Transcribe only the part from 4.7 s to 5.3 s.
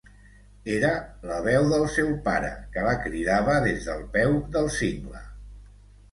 cingle.